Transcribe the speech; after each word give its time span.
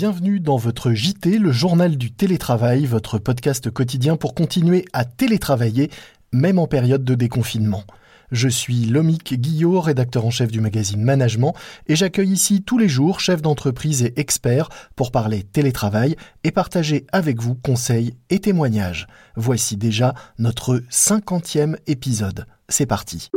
Bienvenue 0.00 0.38
dans 0.38 0.56
votre 0.56 0.92
JT, 0.92 1.38
le 1.38 1.50
journal 1.50 1.96
du 1.96 2.12
télétravail, 2.12 2.86
votre 2.86 3.18
podcast 3.18 3.68
quotidien 3.68 4.14
pour 4.14 4.32
continuer 4.32 4.84
à 4.92 5.04
télétravailler, 5.04 5.90
même 6.32 6.60
en 6.60 6.68
période 6.68 7.02
de 7.02 7.16
déconfinement. 7.16 7.82
Je 8.30 8.48
suis 8.48 8.84
Lomic 8.84 9.34
Guillot, 9.34 9.80
rédacteur 9.80 10.24
en 10.24 10.30
chef 10.30 10.52
du 10.52 10.60
magazine 10.60 11.02
Management, 11.02 11.52
et 11.88 11.96
j'accueille 11.96 12.30
ici 12.30 12.62
tous 12.62 12.78
les 12.78 12.88
jours 12.88 13.18
chefs 13.18 13.42
d'entreprise 13.42 14.04
et 14.04 14.12
experts 14.20 14.68
pour 14.94 15.10
parler 15.10 15.42
télétravail 15.42 16.14
et 16.44 16.52
partager 16.52 17.04
avec 17.10 17.42
vous 17.42 17.56
conseils 17.56 18.14
et 18.30 18.38
témoignages. 18.38 19.08
Voici 19.34 19.76
déjà 19.76 20.14
notre 20.38 20.80
cinquantième 20.90 21.76
épisode. 21.88 22.46
C'est 22.68 22.86
parti. 22.86 23.30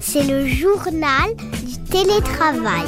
C'est 0.00 0.24
le 0.24 0.46
journal 0.46 1.36
télétravail. 1.90 2.86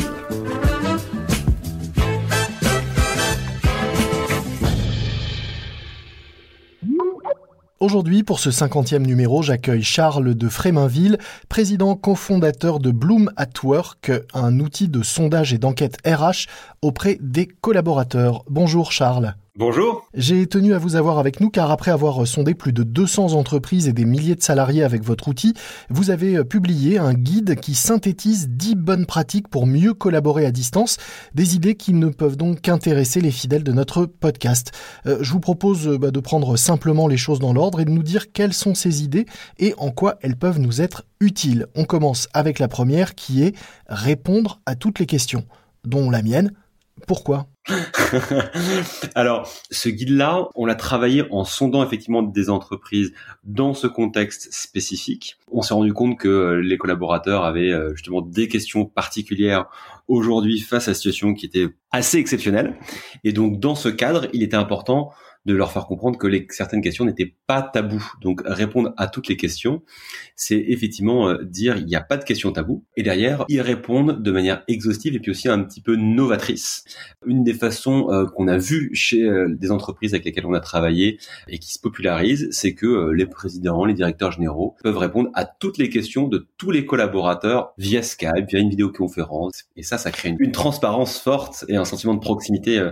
Aujourd'hui, 7.81 8.23
pour 8.23 8.39
ce 8.39 8.53
cinquantième 8.53 9.05
numéro, 9.05 9.43
j'accueille 9.43 9.83
Charles 9.83 10.37
de 10.37 10.49
Fréminville, 10.49 11.19
président 11.49 11.97
cofondateur 11.97 12.79
de 12.79 12.93
Bloom 12.93 13.33
at 13.37 13.49
Work, 13.65 14.13
un 14.35 14.61
outil 14.61 14.87
de 14.87 15.03
sondage 15.03 15.53
et 15.53 15.59
d'enquête 15.59 15.99
RH 16.07 16.47
auprès 16.81 17.19
des 17.21 17.49
collaborateurs. 17.49 18.45
Bonjour 18.49 18.93
Charles. 18.93 19.35
Bonjour. 19.59 20.09
J'ai 20.15 20.47
tenu 20.47 20.73
à 20.73 20.79
vous 20.79 20.97
avoir 20.97 21.19
avec 21.19 21.39
nous 21.39 21.51
car 21.51 21.71
après 21.71 21.91
avoir 21.91 22.27
sondé 22.27 22.55
plus 22.55 22.73
de 22.73 22.85
200 22.85 23.35
entreprises 23.35 23.87
et 23.87 23.93
des 23.93 24.07
milliers 24.07 24.35
de 24.35 24.43
salariés 24.43 24.83
avec 24.83 25.05
votre 25.05 25.29
outil, 25.29 25.53
vous 25.91 26.09
avez 26.09 26.43
publié 26.43 26.97
un 26.97 27.13
guide 27.13 27.57
qui 27.57 27.75
synthétise 27.75 28.49
10 28.49 28.77
bonnes 28.77 29.05
pratiques 29.05 29.49
pour 29.49 29.67
mieux 29.67 29.93
collaborer 29.93 30.47
à 30.47 30.53
distance, 30.53 30.97
des 31.35 31.55
idées 31.55 31.75
qui 31.75 31.93
ne 31.93 32.09
peuvent 32.09 32.39
donc 32.39 32.63
qu'intéresser 32.63 33.21
les 33.21 33.31
fidèles 33.31 33.63
de 33.63 33.73
notre 33.73 34.07
podcast. 34.07 34.73
Euh, 35.05 35.19
je 35.21 35.31
vous 35.33 35.41
propose 35.41 35.99
bah, 35.99 36.11
de 36.11 36.21
prendre 36.21 36.57
simplement 36.57 37.07
les 37.07 37.19
choses 37.19 37.39
dans 37.39 37.53
l'ordre 37.53 37.81
et 37.81 37.85
de 37.85 37.91
nous 37.91 38.03
dire 38.03 38.33
quelles 38.33 38.55
sont 38.55 38.75
ces 38.75 39.03
idées 39.03 39.27
et 39.59 39.75
en 39.77 39.91
quoi 39.91 40.17
elles 40.23 40.37
peuvent 40.37 40.61
nous 40.61 40.81
être 40.81 41.05
utiles. 41.21 41.67
On 41.77 41.85
commence 41.85 42.27
avec 42.33 42.59
la 42.59 42.69
première 42.69 43.15
qui 43.15 43.43
est 43.43 43.55
répondre 43.87 44.63
à 44.65 44.77
toutes 44.77 44.99
les 44.99 45.07
questions, 45.07 45.45
dont 45.85 46.09
la 46.09 46.23
mienne. 46.23 46.53
Pourquoi? 47.07 47.52
Alors, 49.15 49.49
ce 49.71 49.89
guide-là, 49.89 50.49
on 50.55 50.67
l'a 50.67 50.75
travaillé 50.75 51.25
en 51.31 51.45
sondant 51.45 51.85
effectivement 51.85 52.23
des 52.23 52.51
entreprises 52.51 53.13
dans 53.45 53.75
ce 53.75 53.87
contexte 53.87 54.53
spécifique. 54.53 55.37
On 55.51 55.63
s'est 55.63 55.75
rendu 55.75 55.93
compte 55.93 56.19
que 56.19 56.61
les 56.63 56.77
collaborateurs 56.77 57.45
avaient 57.45 57.73
euh, 57.73 57.95
justement 57.95 58.21
des 58.21 58.49
questions 58.49 58.85
particulières 58.85 59.67
aujourd'hui 60.09 60.61
face 60.61 60.89
à 60.89 60.91
la 60.91 60.95
situation 60.95 61.35
qui 61.35 61.47
était 61.47 61.69
assez 61.93 62.19
exceptionnelle. 62.19 62.77
Et 63.23 63.33
donc, 63.33 63.61
dans 63.61 63.75
ce 63.75 63.89
cadre, 63.89 64.27
il 64.33 64.43
était 64.43 64.57
important 64.57 65.13
de 65.45 65.55
leur 65.55 65.73
faire 65.73 65.87
comprendre 65.87 66.19
que 66.19 66.27
les, 66.27 66.47
certaines 66.51 66.83
questions 66.83 67.05
n'étaient 67.05 67.35
pas 67.47 67.63
tabous. 67.63 68.13
Donc 68.21 68.43
répondre 68.45 68.93
à 68.97 69.09
toutes 69.09 69.29
les 69.29 69.37
questions, 69.37 69.83
c'est 70.37 70.65
effectivement 70.69 71.29
euh, 71.29 71.43
dire 71.43 71.77
il 71.77 71.87
n'y 71.87 71.97
a 71.97 72.01
pas 72.01 72.17
de 72.17 72.25
questions 72.25 72.53
tabous. 72.53 72.85
Et 72.97 73.03
derrière, 73.03 73.45
ils 73.49 73.61
répondent 73.61 74.23
de 74.23 74.31
manière 74.31 74.63
exhaustive 74.69 75.15
et 75.15 75.21
puis 75.21 75.31
aussi 75.31 75.49
un 75.49 75.63
petit 75.63 75.81
peu 75.81 75.97
novatrice. 75.97 76.85
Une 77.27 77.43
des 77.43 77.55
façons 77.55 78.11
euh, 78.11 78.27
qu'on 78.27 78.49
a 78.49 78.57
vues 78.57 78.91
chez 78.95 79.23
euh, 79.23 79.49
des 79.49 79.71
entreprises 79.71 80.15
avec 80.15 80.25
lesquelles 80.25 80.47
on 80.47 80.55
a 80.55 80.61
travaillé 80.61 81.19
et 81.49 81.59
qui 81.59 81.73
se 81.73 81.81
popularisent, 81.81 82.49
c'est 82.53 82.75
que 82.75 83.11
les 83.13 83.27
présidents, 83.27 83.85
les 83.85 83.95
directeurs 83.95 84.33
généraux 84.33 84.77
peuvent 84.83 84.99
répondre 84.99 85.31
à 85.35 85.45
toutes 85.45 85.79
les 85.79 85.89
questions 85.89 86.29
de 86.29 86.47
tous 86.57 86.71
les 86.71 86.87
collaborateurs 86.87 87.73
via 87.79 88.03
Skype, 88.03 88.49
via 88.49 88.61
une 88.61 88.71
vidéoconférence. 88.71 89.65
Et 89.77 89.83
ça, 89.83 89.99
ça 89.99 90.11
crée 90.11 90.31
une, 90.31 90.37
une 90.39 90.53
transparence 90.53 91.19
forte 91.19 91.65
et 91.69 91.77
un 91.77 91.85
sentiment 91.85 92.15
de 92.15 92.21
proximité 92.21 92.91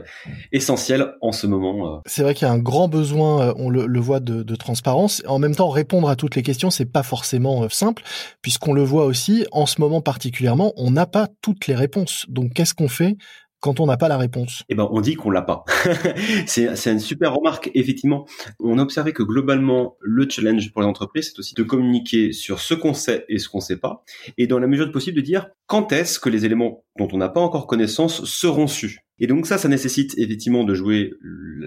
essentiel 0.52 1.14
en 1.20 1.32
ce 1.32 1.46
moment. 1.46 2.02
C'est 2.06 2.22
vrai 2.22 2.34
un 2.46 2.58
grand 2.58 2.88
besoin, 2.88 3.48
euh, 3.48 3.54
on 3.56 3.70
le, 3.70 4.00
voit, 4.00 4.20
de, 4.20 4.56
transparence. 4.56 5.22
En 5.26 5.38
même 5.38 5.54
temps, 5.54 5.68
répondre 5.68 6.08
à 6.08 6.16
toutes 6.16 6.36
les 6.36 6.42
questions, 6.42 6.70
c'est 6.70 6.90
pas 6.90 7.02
forcément 7.02 7.64
euh, 7.64 7.68
simple, 7.68 8.02
puisqu'on 8.42 8.72
le 8.72 8.82
voit 8.82 9.06
aussi, 9.06 9.46
en 9.52 9.66
ce 9.66 9.80
moment 9.80 10.00
particulièrement, 10.00 10.72
on 10.76 10.90
n'a 10.90 11.06
pas 11.06 11.28
toutes 11.42 11.66
les 11.66 11.74
réponses. 11.74 12.26
Donc, 12.28 12.52
qu'est-ce 12.54 12.74
qu'on 12.74 12.88
fait 12.88 13.16
quand 13.60 13.78
on 13.78 13.86
n'a 13.86 13.96
pas 13.96 14.08
la 14.08 14.16
réponse? 14.16 14.64
Eh 14.68 14.74
ben, 14.74 14.88
on 14.90 15.00
dit 15.00 15.14
qu'on 15.14 15.30
l'a 15.30 15.42
pas. 15.42 15.64
c'est, 16.46 16.86
une 16.86 16.98
super 16.98 17.34
remarque. 17.34 17.70
Effectivement, 17.74 18.26
on 18.58 18.78
a 18.78 18.82
observé 18.82 19.12
que 19.12 19.22
globalement, 19.22 19.96
le 20.00 20.28
challenge 20.28 20.72
pour 20.72 20.82
les 20.82 20.88
entreprises, 20.88 21.32
c'est 21.32 21.38
aussi 21.38 21.54
de 21.54 21.62
communiquer 21.62 22.32
sur 22.32 22.60
ce 22.60 22.74
qu'on 22.74 22.94
sait 22.94 23.24
et 23.28 23.38
ce 23.38 23.48
qu'on 23.48 23.60
sait 23.60 23.76
pas, 23.76 24.02
et 24.38 24.46
dans 24.46 24.58
la 24.58 24.66
mesure 24.66 24.86
du 24.86 24.92
possible 24.92 25.16
de 25.16 25.22
dire 25.22 25.48
quand 25.66 25.92
est-ce 25.92 26.18
que 26.18 26.28
les 26.28 26.44
éléments 26.44 26.84
dont 26.98 27.08
on 27.12 27.18
n'a 27.18 27.28
pas 27.28 27.40
encore 27.40 27.66
connaissance 27.66 28.24
seront 28.24 28.66
su. 28.66 29.00
Et 29.20 29.26
donc 29.26 29.46
ça, 29.46 29.58
ça 29.58 29.68
nécessite 29.68 30.14
effectivement 30.16 30.64
de 30.64 30.74
jouer 30.74 31.12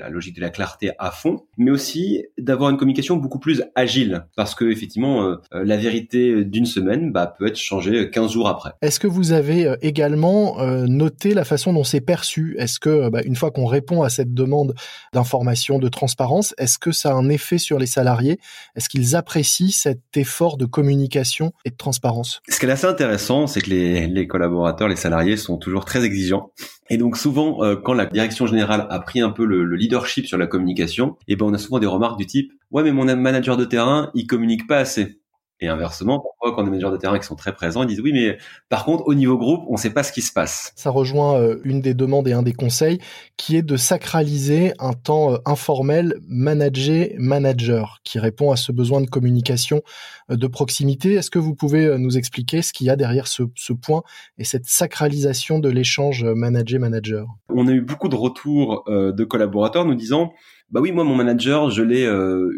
la 0.03 0.09
logique 0.09 0.35
de 0.35 0.41
la 0.41 0.49
clarté 0.49 0.91
à 0.99 1.11
fond, 1.11 1.45
mais 1.57 1.71
aussi 1.71 2.25
d'avoir 2.37 2.69
une 2.69 2.77
communication 2.77 3.15
beaucoup 3.15 3.39
plus 3.39 3.63
agile, 3.75 4.25
parce 4.35 4.53
que 4.53 4.65
effectivement, 4.65 5.23
euh, 5.23 5.35
euh, 5.53 5.63
la 5.63 5.77
vérité 5.77 6.43
d'une 6.43 6.65
semaine 6.65 7.11
bah, 7.11 7.33
peut 7.37 7.47
être 7.47 7.57
changée 7.57 8.09
15 8.09 8.31
jours 8.33 8.49
après. 8.49 8.71
Est-ce 8.81 8.99
que 8.99 9.07
vous 9.07 9.31
avez 9.31 9.65
euh, 9.65 9.75
également 9.81 10.57
noté 10.87 11.33
la 11.33 11.45
façon 11.45 11.73
dont 11.73 11.83
c'est 11.83 12.01
perçu? 12.01 12.55
Est-ce 12.59 12.79
que 12.79 13.09
bah, 13.09 13.21
une 13.23 13.35
fois 13.35 13.51
qu'on 13.51 13.65
répond 13.65 14.03
à 14.03 14.09
cette 14.09 14.33
demande 14.33 14.75
d'information, 15.13 15.79
de 15.79 15.87
transparence, 15.87 16.53
est-ce 16.57 16.77
que 16.77 16.91
ça 16.91 17.11
a 17.11 17.13
un 17.13 17.29
effet 17.29 17.57
sur 17.57 17.79
les 17.79 17.85
salariés? 17.85 18.39
Est-ce 18.75 18.89
qu'ils 18.89 19.15
apprécient 19.15 19.71
cet 19.71 20.01
effort 20.15 20.57
de 20.57 20.65
communication 20.65 21.53
et 21.63 21.69
de 21.69 21.77
transparence? 21.77 22.41
Ce 22.49 22.59
qui 22.59 22.65
est 22.65 22.71
assez 22.71 22.87
intéressant, 22.87 23.47
c'est 23.47 23.61
que 23.61 23.69
les, 23.69 24.07
les 24.07 24.27
collaborateurs, 24.27 24.89
les 24.89 24.95
salariés 24.97 25.37
sont 25.37 25.57
toujours 25.57 25.85
très 25.85 26.03
exigeants. 26.03 26.51
Et 26.89 26.97
donc 26.97 27.17
souvent, 27.17 27.63
euh, 27.63 27.75
quand 27.75 27.93
la 27.93 28.05
direction 28.05 28.45
générale 28.45 28.87
a 28.89 28.99
pris 28.99 29.21
un 29.21 29.29
peu 29.29 29.45
le, 29.45 29.63
leadership 29.75 30.25
sur 30.25 30.37
la 30.37 30.47
communication, 30.47 31.17
eh 31.27 31.35
ben 31.35 31.45
on 31.45 31.53
a 31.53 31.57
souvent 31.57 31.79
des 31.79 31.87
remarques 31.87 32.17
du 32.17 32.25
type 32.25 32.51
ouais 32.71 32.83
mais 32.83 32.91
mon 32.91 33.05
manager 33.15 33.57
de 33.57 33.65
terrain 33.65 34.11
il 34.13 34.27
communique 34.27 34.67
pas 34.67 34.77
assez. 34.77 35.19
Et 35.63 35.69
inversement, 35.69 36.19
parfois, 36.19 36.53
quand 36.53 36.65
des 36.65 36.71
managers 36.71 36.91
de 36.91 36.97
terrain 36.97 37.17
qui 37.17 37.25
sont 37.25 37.37
très 37.37 37.53
présents, 37.53 37.83
ils 37.83 37.87
disent 37.87 38.01
oui, 38.01 38.11
mais 38.11 38.37
par 38.67 38.83
contre, 38.83 39.07
au 39.07 39.13
niveau 39.13 39.37
groupe, 39.37 39.63
on 39.69 39.73
ne 39.73 39.77
sait 39.77 39.91
pas 39.91 40.03
ce 40.03 40.11
qui 40.11 40.21
se 40.21 40.33
passe. 40.33 40.73
Ça 40.75 40.89
rejoint 40.89 41.39
euh, 41.39 41.61
une 41.63 41.79
des 41.79 41.93
demandes 41.93 42.27
et 42.27 42.33
un 42.33 42.43
des 42.43 42.51
conseils, 42.51 42.99
qui 43.37 43.55
est 43.55 43.61
de 43.61 43.77
sacraliser 43.77 44.73
un 44.77 44.91
temps 44.91 45.35
euh, 45.35 45.37
informel 45.45 46.15
manager-manager, 46.27 48.01
qui 48.03 48.19
répond 48.19 48.51
à 48.51 48.57
ce 48.57 48.73
besoin 48.73 48.99
de 48.99 49.07
communication 49.07 49.83
euh, 50.29 50.35
de 50.35 50.47
proximité. 50.47 51.13
Est-ce 51.13 51.31
que 51.31 51.39
vous 51.39 51.55
pouvez 51.55 51.97
nous 51.97 52.17
expliquer 52.17 52.61
ce 52.61 52.73
qu'il 52.73 52.87
y 52.87 52.89
a 52.89 52.97
derrière 52.97 53.27
ce, 53.27 53.43
ce 53.55 53.71
point 53.71 54.03
et 54.37 54.43
cette 54.43 54.65
sacralisation 54.65 55.59
de 55.59 55.69
l'échange 55.69 56.25
manager-manager 56.25 57.25
On 57.47 57.69
a 57.69 57.71
eu 57.71 57.79
beaucoup 57.79 58.09
de 58.09 58.15
retours 58.15 58.83
de 58.87 59.23
collaborateurs 59.23 59.85
nous 59.85 59.95
disant 59.95 60.33
bah 60.73 60.81
oui, 60.81 60.91
moi 60.91 61.03
mon 61.03 61.13
manager, 61.13 61.69
je 61.69 61.83
l'ai 61.83 62.03
euh, 62.03 62.51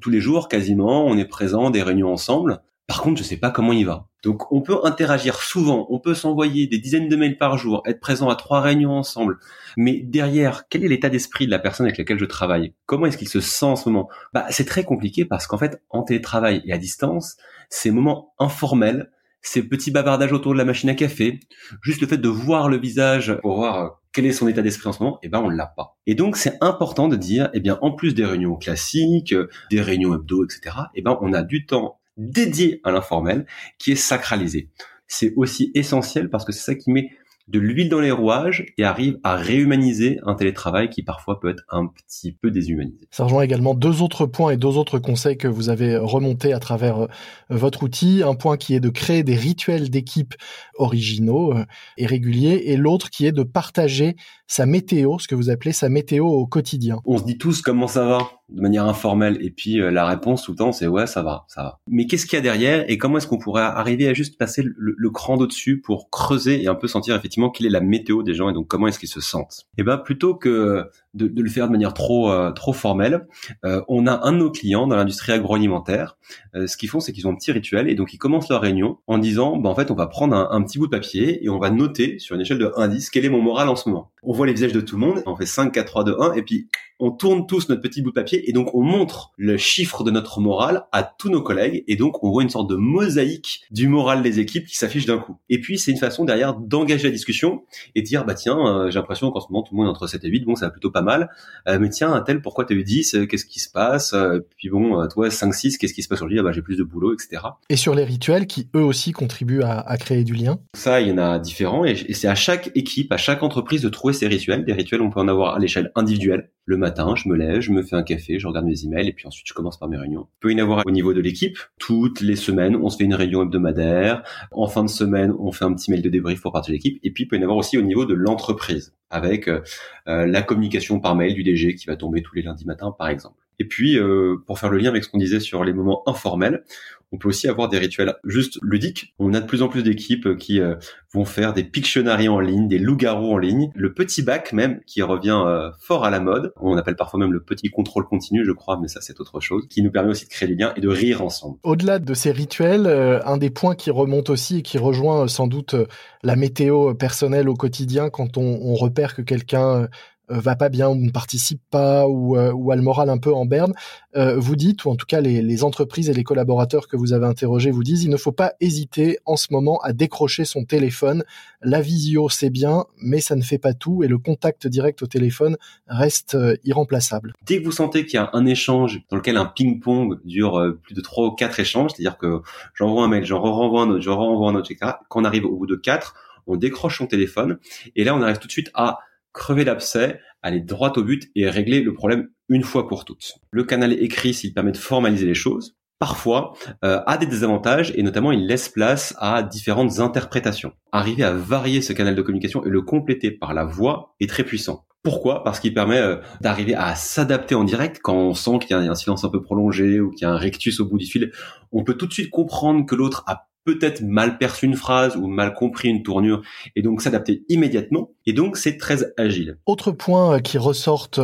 tous 0.00 0.08
les 0.08 0.20
jours 0.22 0.48
quasiment, 0.48 1.04
on 1.04 1.18
est 1.18 1.26
présent, 1.26 1.68
des 1.68 1.82
réunions 1.82 2.10
ensemble. 2.10 2.62
Par 2.86 3.02
contre, 3.02 3.18
je 3.18 3.22
sais 3.22 3.36
pas 3.36 3.50
comment 3.50 3.74
il 3.74 3.84
va. 3.84 4.08
Donc 4.24 4.50
on 4.50 4.62
peut 4.62 4.78
interagir 4.84 5.42
souvent, 5.42 5.86
on 5.90 5.98
peut 5.98 6.14
s'envoyer 6.14 6.66
des 6.66 6.78
dizaines 6.78 7.10
de 7.10 7.16
mails 7.16 7.36
par 7.36 7.58
jour, 7.58 7.82
être 7.84 8.00
présent 8.00 8.30
à 8.30 8.36
trois 8.36 8.62
réunions 8.62 8.92
ensemble. 8.92 9.36
Mais 9.76 10.00
derrière, 10.02 10.66
quel 10.70 10.82
est 10.82 10.88
l'état 10.88 11.10
d'esprit 11.10 11.44
de 11.44 11.50
la 11.50 11.58
personne 11.58 11.84
avec 11.84 11.98
laquelle 11.98 12.18
je 12.18 12.24
travaille? 12.24 12.72
Comment 12.86 13.04
est-ce 13.04 13.18
qu'il 13.18 13.28
se 13.28 13.42
sent 13.42 13.66
en 13.66 13.76
ce 13.76 13.90
moment? 13.90 14.08
Bah 14.32 14.46
c'est 14.48 14.64
très 14.64 14.84
compliqué 14.84 15.26
parce 15.26 15.46
qu'en 15.46 15.58
fait, 15.58 15.82
en 15.90 16.02
télétravail 16.02 16.62
et 16.64 16.72
à 16.72 16.78
distance, 16.78 17.36
ces 17.68 17.90
moments 17.90 18.32
informels, 18.38 19.10
ces 19.42 19.62
petits 19.62 19.90
bavardages 19.90 20.32
autour 20.32 20.54
de 20.54 20.58
la 20.58 20.64
machine 20.64 20.88
à 20.88 20.94
café, 20.94 21.40
juste 21.82 22.00
le 22.00 22.06
fait 22.06 22.16
de 22.16 22.28
voir 22.30 22.70
le 22.70 22.78
visage 22.78 23.36
pour 23.42 23.56
voir 23.56 24.00
quel 24.18 24.26
est 24.26 24.32
son 24.32 24.48
état 24.48 24.62
d'esprit 24.62 24.88
en 24.88 24.92
ce 24.92 25.00
moment, 25.00 25.20
eh 25.22 25.28
ben 25.28 25.38
on 25.38 25.48
l'a 25.48 25.68
pas. 25.68 25.96
Et 26.08 26.16
donc 26.16 26.36
c'est 26.36 26.58
important 26.60 27.06
de 27.06 27.14
dire, 27.14 27.50
eh 27.54 27.60
bien 27.60 27.78
en 27.82 27.92
plus 27.92 28.16
des 28.16 28.24
réunions 28.24 28.56
classiques, 28.56 29.32
des 29.70 29.80
réunions 29.80 30.12
hebdo, 30.12 30.44
etc., 30.44 30.74
eh 30.96 31.02
ben 31.02 31.16
on 31.20 31.32
a 31.32 31.44
du 31.44 31.66
temps 31.66 32.00
dédié 32.16 32.80
à 32.82 32.90
l'informel 32.90 33.46
qui 33.78 33.92
est 33.92 33.94
sacralisé. 33.94 34.70
C'est 35.06 35.34
aussi 35.36 35.70
essentiel 35.76 36.30
parce 36.30 36.44
que 36.44 36.50
c'est 36.50 36.64
ça 36.64 36.74
qui 36.74 36.90
met 36.90 37.12
de 37.48 37.58
l'huile 37.58 37.88
dans 37.88 38.00
les 38.00 38.10
rouages 38.10 38.66
et 38.76 38.84
arrive 38.84 39.18
à 39.24 39.36
réhumaniser 39.36 40.20
un 40.24 40.34
télétravail 40.34 40.90
qui 40.90 41.02
parfois 41.02 41.40
peut 41.40 41.48
être 41.48 41.64
un 41.70 41.86
petit 41.86 42.32
peu 42.32 42.50
déshumanisé. 42.50 43.08
Ça 43.10 43.24
rejoint 43.24 43.42
également 43.42 43.74
deux 43.74 44.02
autres 44.02 44.26
points 44.26 44.50
et 44.50 44.56
deux 44.56 44.76
autres 44.76 44.98
conseils 44.98 45.38
que 45.38 45.48
vous 45.48 45.70
avez 45.70 45.96
remontés 45.96 46.52
à 46.52 46.58
travers 46.58 46.98
euh, 47.00 47.08
votre 47.48 47.82
outil. 47.82 48.22
Un 48.22 48.34
point 48.34 48.56
qui 48.56 48.74
est 48.74 48.80
de 48.80 48.90
créer 48.90 49.22
des 49.22 49.36
rituels 49.36 49.88
d'équipe 49.88 50.34
originaux 50.76 51.54
euh, 51.54 51.64
et 51.96 52.06
réguliers 52.06 52.62
et 52.66 52.76
l'autre 52.76 53.08
qui 53.08 53.26
est 53.26 53.32
de 53.32 53.42
partager 53.42 54.16
sa 54.46 54.66
météo, 54.66 55.18
ce 55.18 55.28
que 55.28 55.34
vous 55.34 55.50
appelez 55.50 55.72
sa 55.72 55.88
météo 55.88 56.26
au 56.26 56.46
quotidien. 56.46 57.00
On 57.04 57.18
se 57.18 57.24
dit 57.24 57.38
tous 57.38 57.62
comment 57.62 57.86
ça 57.86 58.06
va 58.06 58.18
de 58.48 58.62
manière 58.62 58.86
informelle 58.86 59.36
et 59.42 59.50
puis 59.50 59.78
euh, 59.78 59.90
la 59.90 60.06
réponse 60.06 60.42
tout 60.42 60.52
le 60.52 60.56
temps 60.56 60.72
c'est 60.72 60.86
ouais 60.86 61.06
ça 61.06 61.22
va, 61.22 61.44
ça 61.48 61.62
va. 61.62 61.80
Mais 61.86 62.06
qu'est-ce 62.06 62.24
qu'il 62.24 62.36
y 62.36 62.40
a 62.40 62.42
derrière 62.42 62.88
et 62.88 62.96
comment 62.96 63.18
est-ce 63.18 63.26
qu'on 63.26 63.38
pourrait 63.38 63.62
arriver 63.62 64.08
à 64.08 64.14
juste 64.14 64.38
passer 64.38 64.62
le, 64.62 64.94
le 64.96 65.10
cran 65.10 65.36
d'au-dessus 65.36 65.82
pour 65.82 66.08
creuser 66.08 66.62
et 66.62 66.66
un 66.66 66.74
peu 66.74 66.88
sentir 66.88 67.14
effectivement 67.14 67.37
quelle 67.48 67.66
est 67.66 67.70
la 67.70 67.80
météo 67.80 68.22
des 68.22 68.34
gens 68.34 68.50
et 68.50 68.52
donc 68.52 68.66
comment 68.66 68.88
est-ce 68.88 68.98
qu'ils 68.98 69.08
se 69.08 69.20
sentent. 69.20 69.66
Et 69.76 69.80
eh 69.80 69.84
ben 69.84 69.98
plutôt 69.98 70.34
que 70.34 70.90
de, 71.14 71.30
le 71.40 71.48
faire 71.48 71.66
de 71.66 71.72
manière 71.72 71.94
trop 71.94 72.30
euh, 72.30 72.50
trop 72.52 72.72
formelle, 72.72 73.26
euh, 73.64 73.82
on 73.88 74.06
a 74.06 74.26
un 74.26 74.32
de 74.32 74.38
nos 74.38 74.50
clients 74.50 74.86
dans 74.86 74.96
l'industrie 74.96 75.32
agroalimentaire. 75.32 76.16
Euh, 76.54 76.66
ce 76.66 76.76
qu'ils 76.76 76.88
font, 76.88 77.00
c'est 77.00 77.12
qu'ils 77.12 77.26
ont 77.26 77.30
un 77.30 77.36
petit 77.36 77.52
rituel 77.52 77.88
et 77.88 77.94
donc 77.94 78.12
ils 78.12 78.18
commencent 78.18 78.48
leur 78.48 78.60
réunion 78.60 78.98
en 79.06 79.18
disant, 79.18 79.56
bah, 79.56 79.70
en 79.70 79.74
fait, 79.74 79.90
on 79.90 79.94
va 79.94 80.06
prendre 80.06 80.34
un, 80.34 80.48
un, 80.50 80.62
petit 80.62 80.78
bout 80.78 80.86
de 80.86 80.90
papier 80.90 81.44
et 81.44 81.48
on 81.48 81.58
va 81.58 81.70
noter 81.70 82.18
sur 82.18 82.34
une 82.34 82.42
échelle 82.42 82.58
de 82.58 82.72
1 82.76 82.88
10 82.88 83.10
quel 83.10 83.24
est 83.24 83.30
mon 83.30 83.42
moral 83.42 83.68
en 83.68 83.76
ce 83.76 83.88
moment. 83.88 84.10
On 84.28 84.32
voit 84.32 84.46
les 84.46 84.52
visages 84.52 84.72
de 84.72 84.80
tout 84.80 84.96
le 84.96 85.06
monde, 85.06 85.22
on 85.26 85.34
fait 85.34 85.46
5, 85.46 85.72
4, 85.72 85.86
3, 85.86 86.04
2, 86.04 86.16
1 86.20 86.32
et 86.34 86.42
puis 86.42 86.68
on 87.00 87.10
tourne 87.12 87.46
tous 87.46 87.68
notre 87.68 87.80
petit 87.80 88.02
bout 88.02 88.10
de 88.10 88.14
papier 88.14 88.48
et 88.48 88.52
donc 88.52 88.74
on 88.74 88.82
montre 88.82 89.32
le 89.36 89.56
chiffre 89.56 90.04
de 90.04 90.10
notre 90.10 90.40
moral 90.40 90.84
à 90.92 91.02
tous 91.02 91.30
nos 91.30 91.42
collègues 91.42 91.84
et 91.86 91.96
donc 91.96 92.22
on 92.24 92.30
voit 92.30 92.42
une 92.42 92.50
sorte 92.50 92.68
de 92.68 92.74
mosaïque 92.76 93.62
du 93.70 93.88
moral 93.88 94.22
des 94.22 94.40
équipes 94.40 94.66
qui 94.66 94.76
s'affiche 94.76 95.06
d'un 95.06 95.18
coup. 95.18 95.36
Et 95.48 95.60
puis 95.60 95.78
c'est 95.78 95.92
une 95.92 95.98
façon 95.98 96.24
derrière 96.24 96.54
d'engager 96.54 97.08
la 97.08 97.12
discussion 97.12 97.62
et 97.94 98.02
de 98.02 98.06
dire 98.06 98.24
bah 98.24 98.34
tiens 98.34 98.90
j'ai 98.90 98.98
l'impression 98.98 99.30
qu'en 99.30 99.40
ce 99.40 99.46
moment 99.50 99.62
tout 99.62 99.74
le 99.74 99.78
monde 99.78 99.86
est 99.86 99.90
entre 99.90 100.06
7 100.06 100.24
et 100.24 100.28
8 100.28 100.44
bon 100.44 100.56
ça 100.56 100.66
va 100.66 100.70
plutôt 100.70 100.90
pas 100.90 101.02
mal 101.02 101.30
euh, 101.66 101.78
mais 101.78 101.90
tiens, 101.90 102.12
un 102.12 102.20
tel, 102.20 102.40
pourquoi 102.40 102.64
t'as 102.64 102.74
eu 102.74 102.84
10 102.84 103.14
euh, 103.14 103.26
Qu'est-ce 103.26 103.44
qui 103.44 103.60
se 103.60 103.70
passe 103.70 104.12
euh, 104.12 104.40
Puis 104.56 104.68
bon, 104.68 105.06
toi, 105.08 105.30
5, 105.30 105.54
6, 105.54 105.78
qu'est-ce 105.78 105.94
qui 105.94 106.02
se 106.02 106.08
passe 106.08 106.18
aujourd'hui? 106.18 106.38
Ah 106.38 106.42
bah, 106.42 106.52
J'ai 106.52 106.62
plus 106.62 106.76
de 106.76 106.84
boulot, 106.84 107.14
etc. 107.14 107.42
Et 107.68 107.76
sur 107.76 107.94
les 107.94 108.04
rituels 108.04 108.46
qui, 108.46 108.68
eux 108.74 108.82
aussi, 108.82 109.12
contribuent 109.12 109.62
à, 109.62 109.96
créer 109.98 110.24
du 110.24 110.34
lien? 110.34 110.58
Ça, 110.74 111.00
il 111.00 111.08
y 111.08 111.12
en 111.12 111.18
a 111.18 111.38
différents. 111.38 111.84
Et, 111.84 111.96
c'est 112.14 112.28
à 112.28 112.34
chaque 112.34 112.70
équipe, 112.74 113.12
à 113.12 113.16
chaque 113.16 113.42
entreprise 113.42 113.82
de 113.82 113.88
trouver 113.88 114.14
rituels. 114.26 114.64
Des 114.64 114.72
rituels, 114.72 115.00
on 115.02 115.10
peut 115.10 115.20
en 115.20 115.28
avoir 115.28 115.54
à 115.54 115.58
l'échelle 115.58 115.90
individuelle. 115.94 116.50
Le 116.64 116.76
matin, 116.76 117.14
je 117.16 117.28
me 117.28 117.36
lève, 117.36 117.60
je 117.60 117.72
me 117.72 117.82
fais 117.82 117.96
un 117.96 118.02
café, 118.02 118.38
je 118.38 118.46
regarde 118.46 118.66
mes 118.66 118.84
emails 118.84 119.08
et 119.08 119.12
puis 119.12 119.26
ensuite 119.26 119.46
je 119.48 119.54
commence 119.54 119.78
par 119.78 119.88
mes 119.88 119.96
réunions. 119.96 120.22
On 120.22 120.40
peut 120.40 120.52
y 120.52 120.54
en 120.54 120.58
avoir 120.58 120.82
au 120.86 120.90
niveau 120.90 121.14
de 121.14 121.20
l'équipe. 121.20 121.58
Toutes 121.78 122.20
les 122.20 122.36
semaines, 122.36 122.76
on 122.76 122.90
se 122.90 122.96
fait 122.98 123.04
une 123.04 123.14
réunion 123.14 123.42
hebdomadaire. 123.42 124.22
En 124.52 124.66
fin 124.66 124.84
de 124.84 124.90
semaine, 124.90 125.32
on 125.38 125.52
fait 125.52 125.64
un 125.64 125.74
petit 125.74 125.90
mail 125.90 126.02
de 126.02 126.08
débrief 126.10 126.42
pour 126.42 126.52
partager 126.52 126.74
l'équipe. 126.74 126.98
Et 127.02 127.10
puis, 127.10 127.24
il 127.24 127.28
peut 127.28 127.36
y 127.36 127.38
en 127.38 127.42
avoir 127.42 127.58
aussi 127.58 127.78
au 127.78 127.82
niveau 127.82 128.04
de 128.04 128.14
l'entreprise 128.14 128.94
avec 129.10 129.48
euh, 129.48 129.60
euh, 130.08 130.26
la 130.26 130.42
communication 130.42 131.00
par 131.00 131.14
mail 131.14 131.34
du 131.34 131.42
DG 131.42 131.74
qui 131.74 131.86
va 131.86 131.96
tomber 131.96 132.22
tous 132.22 132.34
les 132.34 132.42
lundis 132.42 132.66
matins, 132.66 132.94
par 132.96 133.08
exemple. 133.08 133.36
Et 133.58 133.64
puis, 133.64 133.98
euh, 133.98 134.36
pour 134.46 134.58
faire 134.58 134.70
le 134.70 134.78
lien 134.78 134.90
avec 134.90 135.04
ce 135.04 135.08
qu'on 135.08 135.18
disait 135.18 135.40
sur 135.40 135.64
les 135.64 135.72
moments 135.72 136.02
informels, 136.08 136.64
on 137.12 137.18
peut 137.18 137.28
aussi 137.28 137.48
avoir 137.48 137.68
des 137.68 137.78
rituels 137.78 138.14
juste 138.24 138.58
ludiques. 138.62 139.14
On 139.18 139.34
a 139.34 139.40
de 139.40 139.46
plus 139.46 139.62
en 139.62 139.68
plus 139.68 139.82
d'équipes 139.82 140.36
qui 140.36 140.60
euh, 140.60 140.74
vont 141.12 141.24
faire 141.24 141.52
des 141.52 141.64
Pictionary 141.64 142.28
en 142.28 142.40
ligne, 142.40 142.68
des 142.68 142.78
loups-garous 142.78 143.32
en 143.32 143.38
ligne, 143.38 143.70
le 143.74 143.94
petit 143.94 144.22
bac 144.22 144.52
même 144.52 144.80
qui 144.86 145.02
revient 145.02 145.42
euh, 145.46 145.70
fort 145.78 146.04
à 146.04 146.10
la 146.10 146.20
mode. 146.20 146.52
On 146.60 146.76
appelle 146.76 146.96
parfois 146.96 147.20
même 147.20 147.32
le 147.32 147.42
petit 147.42 147.70
contrôle 147.70 148.04
continu, 148.04 148.44
je 148.44 148.52
crois, 148.52 148.78
mais 148.80 148.88
ça 148.88 149.00
c'est 149.00 149.20
autre 149.20 149.40
chose, 149.40 149.66
qui 149.68 149.82
nous 149.82 149.90
permet 149.90 150.10
aussi 150.10 150.24
de 150.24 150.30
créer 150.30 150.48
des 150.48 150.54
liens 150.54 150.72
et 150.76 150.80
de 150.80 150.88
rire 150.88 151.22
ensemble. 151.22 151.58
Au-delà 151.62 151.98
de 151.98 152.14
ces 152.14 152.30
rituels, 152.30 152.86
un 152.86 153.36
des 153.36 153.50
points 153.50 153.74
qui 153.74 153.90
remonte 153.90 154.30
aussi 154.30 154.58
et 154.58 154.62
qui 154.62 154.78
rejoint 154.78 155.28
sans 155.28 155.46
doute 155.46 155.74
la 156.22 156.36
météo 156.36 156.94
personnelle 156.94 157.48
au 157.48 157.54
quotidien 157.54 158.10
quand 158.10 158.36
on, 158.36 158.74
repère 158.74 159.14
que 159.16 159.22
quelqu'un 159.22 159.68
euh, 159.68 159.86
va 160.28 160.56
pas 160.56 160.68
bien 160.68 160.88
ou 160.88 160.94
ne 160.94 161.10
participe 161.10 161.60
pas 161.70 162.06
ou, 162.06 162.36
euh, 162.36 162.52
ou 162.52 162.70
a 162.70 162.76
le 162.76 162.82
moral 162.82 163.10
un 163.10 163.18
peu 163.18 163.32
en 163.32 163.46
berne, 163.46 163.74
euh, 164.16 164.38
vous 164.38 164.56
dites, 164.56 164.84
ou 164.84 164.90
en 164.90 164.96
tout 164.96 165.06
cas 165.06 165.20
les, 165.20 165.42
les, 165.42 165.64
entreprises 165.64 166.08
et 166.08 166.14
les 166.14 166.24
collaborateurs 166.24 166.88
que 166.88 166.96
vous 166.96 167.12
avez 167.12 167.26
interrogés 167.26 167.70
vous 167.70 167.82
disent, 167.82 168.04
il 168.04 168.10
ne 168.10 168.16
faut 168.16 168.32
pas 168.32 168.52
hésiter 168.60 169.18
en 169.26 169.36
ce 169.36 169.48
moment 169.50 169.78
à 169.78 169.92
décrocher 169.92 170.44
son 170.44 170.64
téléphone. 170.64 171.24
La 171.62 171.80
visio, 171.80 172.28
c'est 172.28 172.50
bien, 172.50 172.84
mais 173.00 173.20
ça 173.20 173.36
ne 173.36 173.42
fait 173.42 173.58
pas 173.58 173.74
tout 173.74 174.02
et 174.02 174.08
le 174.08 174.18
contact 174.18 174.66
direct 174.66 175.02
au 175.02 175.06
téléphone 175.06 175.56
reste 175.88 176.36
irremplaçable. 176.64 177.32
Dès 177.44 177.60
que 177.60 177.64
vous 177.64 177.72
sentez 177.72 178.06
qu'il 178.06 178.14
y 178.14 178.22
a 178.22 178.30
un 178.32 178.46
échange 178.46 179.00
dans 179.10 179.16
lequel 179.16 179.36
un 179.36 179.46
ping-pong 179.46 180.18
dure 180.24 180.76
plus 180.82 180.94
de 180.94 181.00
trois 181.00 181.26
ou 181.26 181.30
quatre 181.32 181.58
échanges, 181.58 181.92
c'est-à-dire 181.92 182.18
que 182.18 182.42
j'envoie 182.74 183.04
un 183.04 183.08
mail, 183.08 183.24
j'en 183.24 183.40
renvoie 183.40 183.82
un 183.82 183.90
autre, 183.90 184.00
je 184.00 184.10
renvoie 184.10 184.50
un 184.50 184.54
autre, 184.54 184.70
etc. 184.70 184.92
Quand 185.08 185.22
on 185.22 185.24
arrive 185.24 185.46
au 185.46 185.56
bout 185.56 185.66
de 185.66 185.76
quatre, 185.76 186.14
on 186.46 186.56
décroche 186.56 186.98
son 186.98 187.06
téléphone 187.06 187.58
et 187.94 188.04
là 188.04 188.14
on 188.14 188.22
arrive 188.22 188.38
tout 188.38 188.46
de 188.46 188.52
suite 188.52 188.70
à 188.74 188.98
crever 189.32 189.64
l'abcès, 189.64 190.20
aller 190.42 190.60
droit 190.60 190.92
au 190.96 191.02
but 191.02 191.28
et 191.34 191.48
régler 191.48 191.80
le 191.82 191.92
problème 191.92 192.28
une 192.48 192.62
fois 192.62 192.88
pour 192.88 193.04
toutes. 193.04 193.34
Le 193.50 193.64
canal 193.64 193.92
écrit, 193.92 194.34
s'il 194.34 194.54
permet 194.54 194.72
de 194.72 194.76
formaliser 194.76 195.26
les 195.26 195.34
choses, 195.34 195.76
parfois 195.98 196.54
euh, 196.84 197.00
a 197.06 197.18
des 197.18 197.26
désavantages 197.26 197.92
et 197.96 198.02
notamment 198.02 198.32
il 198.32 198.46
laisse 198.46 198.68
place 198.68 199.14
à 199.18 199.42
différentes 199.42 199.98
interprétations. 199.98 200.72
Arriver 200.92 201.24
à 201.24 201.32
varier 201.32 201.82
ce 201.82 201.92
canal 201.92 202.14
de 202.14 202.22
communication 202.22 202.64
et 202.64 202.70
le 202.70 202.82
compléter 202.82 203.30
par 203.30 203.54
la 203.54 203.64
voix 203.64 204.14
est 204.20 204.28
très 204.28 204.44
puissant. 204.44 204.84
Pourquoi? 205.02 205.44
Parce 205.44 205.60
qu'il 205.60 205.74
permet 205.74 205.98
euh, 205.98 206.16
d'arriver 206.40 206.74
à 206.74 206.94
s'adapter 206.94 207.54
en 207.54 207.64
direct 207.64 208.00
quand 208.02 208.16
on 208.16 208.34
sent 208.34 208.58
qu'il 208.60 208.70
y 208.70 208.74
a 208.74 208.78
un 208.78 208.94
silence 208.94 209.24
un 209.24 209.28
peu 209.28 209.40
prolongé 209.40 210.00
ou 210.00 210.10
qu'il 210.10 210.22
y 210.22 210.30
a 210.30 210.32
un 210.32 210.36
rectus 210.36 210.80
au 210.80 210.86
bout 210.86 210.98
du 210.98 211.06
fil. 211.06 211.30
On 211.72 211.84
peut 211.84 211.94
tout 211.94 212.06
de 212.06 212.12
suite 212.12 212.30
comprendre 212.30 212.84
que 212.84 212.94
l'autre 212.94 213.24
a 213.26 213.48
peut-être 213.64 214.00
mal 214.00 214.38
perçu 214.38 214.66
une 214.66 214.76
phrase 214.76 215.16
ou 215.16 215.26
mal 215.26 215.52
compris 215.52 215.88
une 215.88 216.02
tournure 216.02 216.42
et 216.74 216.82
donc 216.82 217.02
s'adapter 217.02 217.44
immédiatement. 217.48 218.10
Et 218.28 218.34
donc 218.34 218.58
c'est 218.58 218.76
très 218.76 219.10
agile. 219.16 219.56
Autre 219.64 219.90
point 219.90 220.34
euh, 220.34 220.38
qui 220.38 220.58
ressortent 220.58 221.18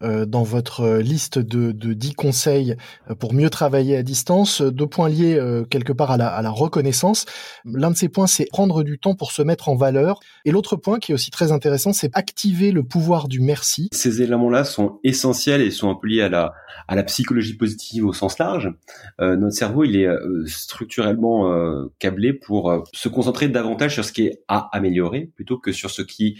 euh, 0.00 0.24
dans 0.24 0.42
votre 0.42 1.00
liste 1.00 1.38
de, 1.38 1.70
de 1.70 1.92
10 1.92 2.14
conseils 2.14 2.76
euh, 3.10 3.14
pour 3.14 3.34
mieux 3.34 3.50
travailler 3.50 3.94
à 3.94 4.02
distance, 4.02 4.62
deux 4.62 4.86
points 4.86 5.10
liés 5.10 5.38
quelque 5.68 5.92
part 5.92 6.10
à 6.10 6.16
la, 6.16 6.28
à 6.28 6.40
la 6.40 6.48
reconnaissance. 6.48 7.26
L'un 7.66 7.90
de 7.90 7.96
ces 7.96 8.08
points, 8.08 8.26
c'est 8.26 8.46
prendre 8.46 8.84
du 8.84 8.98
temps 8.98 9.14
pour 9.14 9.32
se 9.32 9.42
mettre 9.42 9.68
en 9.68 9.76
valeur. 9.76 10.18
Et 10.46 10.50
l'autre 10.50 10.76
point 10.76 10.98
qui 10.98 11.12
est 11.12 11.14
aussi 11.14 11.30
très 11.30 11.52
intéressant, 11.52 11.92
c'est 11.92 12.10
activer 12.14 12.72
le 12.72 12.82
pouvoir 12.82 13.28
du 13.28 13.40
merci. 13.40 13.90
Ces 13.92 14.22
éléments-là 14.22 14.64
sont 14.64 14.98
essentiels 15.04 15.60
et 15.60 15.70
sont 15.70 15.90
un 15.90 15.94
peu 15.94 16.08
liés 16.08 16.22
à 16.22 16.30
la, 16.30 16.54
à 16.88 16.94
la 16.94 17.02
psychologie 17.02 17.54
positive 17.54 18.06
au 18.06 18.14
sens 18.14 18.38
large. 18.38 18.72
notre 19.18 19.54
cerveau, 19.54 19.84
il 19.84 19.96
est 19.96 20.08
structurellement 20.46 21.52
câblé 21.98 22.32
pour 22.32 22.70
euh, 22.70 22.82
se 22.92 23.08
concentrer 23.08 23.48
davantage 23.48 23.94
sur 23.94 24.04
ce 24.04 24.12
qui 24.12 24.26
est 24.26 24.42
à 24.48 24.68
améliorer 24.72 25.30
plutôt 25.34 25.58
que 25.58 25.72
sur 25.72 25.90
ce 25.90 26.02
qui 26.02 26.38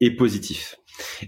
est 0.00 0.10
positif. 0.12 0.76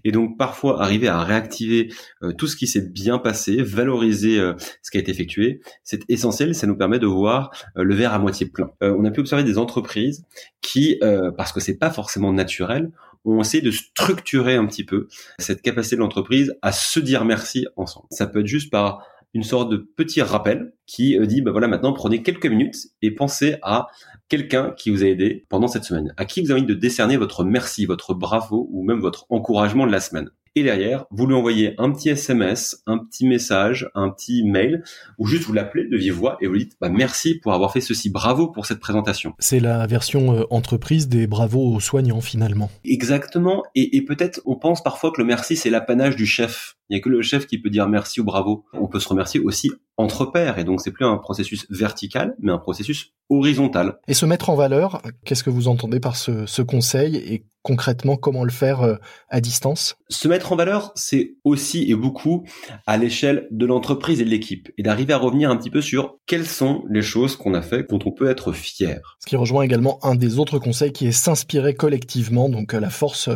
Et 0.04 0.12
donc 0.12 0.38
parfois 0.38 0.82
arriver 0.82 1.08
à 1.08 1.22
réactiver 1.22 1.92
euh, 2.22 2.32
tout 2.32 2.46
ce 2.46 2.56
qui 2.56 2.66
s'est 2.66 2.88
bien 2.88 3.18
passé, 3.18 3.62
valoriser 3.62 4.38
euh, 4.38 4.54
ce 4.82 4.90
qui 4.90 4.96
a 4.96 5.00
été 5.00 5.10
effectué, 5.10 5.60
c'est 5.84 6.02
essentiel, 6.08 6.54
ça 6.54 6.66
nous 6.66 6.76
permet 6.76 6.98
de 6.98 7.06
voir 7.06 7.50
le 7.76 7.94
verre 7.94 8.14
à 8.14 8.18
moitié 8.18 8.46
plein. 8.46 8.70
on 8.80 9.04
a 9.04 9.10
pu 9.10 9.20
observer 9.20 9.44
des 9.44 9.58
entreprises 9.58 10.24
qui, 10.60 10.98
parce 11.36 11.52
que 11.52 11.60
c'est 11.60 11.78
pas 11.78 11.90
forcément 11.90 12.32
naturel, 12.32 12.90
ont 13.24 13.40
essayé 13.40 13.62
de 13.62 13.70
structurer 13.70 14.54
un 14.54 14.66
petit 14.66 14.84
peu 14.84 15.08
cette 15.38 15.62
capacité 15.62 15.96
de 15.96 16.00
l'entreprise 16.00 16.54
à 16.62 16.72
se 16.72 17.00
dire 17.00 17.24
merci 17.24 17.66
ensemble. 17.76 18.06
Ça 18.10 18.26
peut 18.26 18.40
être 18.40 18.46
juste 18.46 18.70
par 18.70 19.04
une 19.34 19.42
sorte 19.42 19.70
de 19.70 19.76
petit 19.76 20.22
rappel 20.22 20.72
qui 20.86 21.18
euh, 21.18 21.26
dit, 21.26 21.42
bah 21.42 21.50
voilà, 21.50 21.68
maintenant 21.68 21.92
prenez 21.92 22.22
quelques 22.22 22.46
minutes 22.46 22.88
et 23.02 23.10
pensez 23.10 23.56
à 23.62 23.88
quelqu'un 24.28 24.72
qui 24.76 24.90
vous 24.90 25.02
a 25.02 25.06
aidé 25.06 25.46
pendant 25.48 25.68
cette 25.68 25.84
semaine, 25.84 26.12
à 26.16 26.24
qui 26.24 26.40
vous 26.40 26.50
avez 26.50 26.60
envie 26.60 26.68
de 26.68 26.78
décerner 26.78 27.16
votre 27.16 27.44
merci, 27.44 27.86
votre 27.86 28.14
bravo 28.14 28.68
ou 28.70 28.84
même 28.84 29.00
votre 29.00 29.26
encouragement 29.30 29.86
de 29.86 29.92
la 29.92 30.00
semaine. 30.00 30.30
Et 30.54 30.62
derrière, 30.64 31.04
vous 31.10 31.26
lui 31.26 31.34
envoyez 31.34 31.74
un 31.78 31.92
petit 31.92 32.08
SMS, 32.08 32.82
un 32.86 32.98
petit 32.98 33.26
message, 33.26 33.90
un 33.94 34.10
petit 34.10 34.44
mail, 34.44 34.82
ou 35.18 35.26
juste 35.26 35.44
vous 35.44 35.52
l'appelez 35.52 35.86
de 35.86 35.96
vive 35.96 36.14
voix 36.14 36.36
et 36.40 36.48
vous 36.48 36.56
dites 36.56 36.72
bah, 36.80 36.88
merci 36.88 37.38
pour 37.38 37.52
avoir 37.52 37.72
fait 37.72 37.80
ceci, 37.80 38.10
bravo 38.10 38.48
pour 38.48 38.66
cette 38.66 38.80
présentation. 38.80 39.34
C'est 39.38 39.60
la 39.60 39.86
version 39.86 40.34
euh, 40.34 40.44
entreprise 40.50 41.08
des 41.08 41.26
bravos 41.26 41.74
aux 41.74 41.80
soignants 41.80 42.20
finalement. 42.20 42.70
Exactement, 42.84 43.62
et, 43.74 43.96
et 43.96 44.02
peut-être 44.04 44.40
on 44.46 44.56
pense 44.56 44.82
parfois 44.82 45.12
que 45.12 45.20
le 45.20 45.26
merci 45.26 45.54
c'est 45.54 45.70
l'apanage 45.70 46.16
du 46.16 46.26
chef. 46.26 46.77
Il 46.88 46.94
n'y 46.94 47.00
a 47.00 47.02
que 47.02 47.08
le 47.08 47.22
chef 47.22 47.46
qui 47.46 47.58
peut 47.58 47.70
dire 47.70 47.88
merci 47.88 48.20
ou 48.20 48.24
bravo. 48.24 48.64
On 48.72 48.88
peut 48.88 49.00
se 49.00 49.08
remercier 49.08 49.40
aussi 49.40 49.70
entre 49.96 50.26
pairs, 50.26 50.58
et 50.58 50.64
donc 50.64 50.80
c'est 50.80 50.92
plus 50.92 51.04
un 51.04 51.16
processus 51.16 51.66
vertical, 51.70 52.36
mais 52.40 52.52
un 52.52 52.58
processus 52.58 53.12
horizontal. 53.30 53.98
Et 54.06 54.14
se 54.14 54.26
mettre 54.26 54.48
en 54.48 54.54
valeur, 54.54 55.02
qu'est-ce 55.24 55.42
que 55.42 55.50
vous 55.50 55.66
entendez 55.68 55.98
par 55.98 56.16
ce, 56.16 56.46
ce 56.46 56.62
conseil 56.62 57.16
et 57.16 57.44
concrètement 57.62 58.16
comment 58.16 58.44
le 58.44 58.52
faire 58.52 58.82
euh, 58.82 58.94
à 59.28 59.40
distance? 59.40 59.96
Se 60.08 60.28
mettre 60.28 60.52
en 60.52 60.56
valeur, 60.56 60.92
c'est 60.94 61.34
aussi 61.42 61.90
et 61.90 61.96
beaucoup 61.96 62.44
à 62.86 62.96
l'échelle 62.96 63.48
de 63.50 63.66
l'entreprise 63.66 64.20
et 64.20 64.24
de 64.24 64.30
l'équipe, 64.30 64.70
et 64.78 64.82
d'arriver 64.84 65.12
à 65.12 65.18
revenir 65.18 65.50
un 65.50 65.56
petit 65.56 65.68
peu 65.68 65.82
sur 65.82 66.16
quelles 66.26 66.46
sont 66.46 66.84
les 66.88 67.02
choses 67.02 67.34
qu'on 67.34 67.54
a 67.54 67.60
fait 67.60 67.90
dont 67.90 67.98
on 68.06 68.12
peut 68.12 68.30
être 68.30 68.52
fier. 68.52 69.16
Ce 69.18 69.26
qui 69.26 69.36
rejoint 69.36 69.64
également 69.64 69.98
un 70.04 70.14
des 70.14 70.38
autres 70.38 70.60
conseils 70.60 70.92
qui 70.92 71.08
est 71.08 71.12
s'inspirer 71.12 71.74
collectivement, 71.74 72.48
donc 72.48 72.72
euh, 72.72 72.80
la 72.80 72.90
force, 72.90 73.28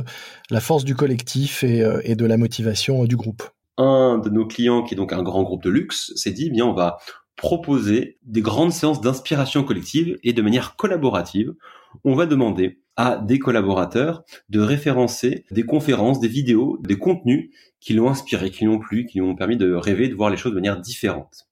la 0.49 0.61
force 0.61 0.85
du 0.85 0.94
collectif 0.94 1.64
et, 1.64 1.82
euh, 1.82 2.00
et 2.04 2.14
de 2.14 2.25
la 2.25 2.37
motivation 2.37 3.04
du 3.04 3.16
groupe. 3.16 3.41
Un 3.79 4.19
de 4.19 4.29
nos 4.29 4.47
clients, 4.47 4.83
qui 4.83 4.95
est 4.95 4.97
donc 4.97 5.12
un 5.12 5.23
grand 5.23 5.43
groupe 5.43 5.62
de 5.62 5.71
luxe, 5.71 6.12
s'est 6.14 6.33
dit, 6.33 6.50
bien, 6.50 6.67
on 6.67 6.75
va 6.75 6.99
proposer 7.37 8.19
des 8.23 8.43
grandes 8.43 8.73
séances 8.73 9.00
d'inspiration 9.00 9.64
collective 9.64 10.19
et 10.23 10.33
de 10.33 10.43
manière 10.43 10.76
collaborative. 10.76 11.55
On 12.04 12.14
va 12.14 12.26
demander 12.26 12.80
à 12.96 13.16
des 13.16 13.38
collaborateurs 13.38 14.22
de 14.49 14.61
référencer 14.61 15.46
des 15.50 15.64
conférences, 15.64 16.20
des 16.20 16.28
vidéos, 16.28 16.78
des 16.82 16.99
contenus 16.99 17.50
qui 17.80 17.94
l'ont 17.94 18.11
inspiré, 18.11 18.50
qui 18.50 18.64
l'ont 18.64 18.78
plu, 18.78 19.06
qui 19.06 19.18
lui 19.18 19.26
ont 19.26 19.34
permis 19.34 19.56
de 19.56 19.72
rêver, 19.72 20.08
de 20.08 20.14
voir 20.14 20.30
les 20.30 20.37
choses 20.37 20.52
de 20.52 20.56
manière 20.56 20.80
différente. 20.80 21.46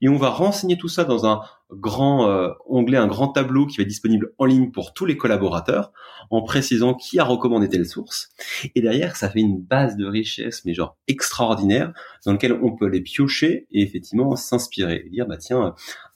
Et 0.00 0.08
on 0.08 0.16
va 0.16 0.30
renseigner 0.30 0.76
tout 0.76 0.88
ça 0.88 1.04
dans 1.04 1.26
un 1.26 1.40
grand 1.70 2.28
euh, 2.28 2.50
onglet, 2.66 2.96
un 2.96 3.06
grand 3.06 3.28
tableau 3.28 3.66
qui 3.66 3.76
va 3.76 3.82
être 3.82 3.88
disponible 3.88 4.32
en 4.38 4.46
ligne 4.46 4.70
pour 4.70 4.94
tous 4.94 5.04
les 5.04 5.16
collaborateurs, 5.16 5.92
en 6.30 6.42
précisant 6.42 6.94
qui 6.94 7.18
a 7.18 7.24
recommandé 7.24 7.68
telle 7.68 7.86
source. 7.86 8.30
Et 8.74 8.80
derrière, 8.80 9.16
ça 9.16 9.28
fait 9.28 9.40
une 9.40 9.60
base 9.60 9.96
de 9.96 10.06
richesse, 10.06 10.64
mais 10.64 10.74
genre 10.74 10.96
extraordinaire, 11.06 11.92
dans 12.24 12.32
lequel 12.32 12.58
on 12.62 12.74
peut 12.74 12.88
les 12.88 13.00
piocher 13.00 13.66
et 13.70 13.82
effectivement 13.82 14.34
s'inspirer 14.36 15.06
dire 15.10 15.26
bah 15.26 15.36
tiens, 15.36 15.74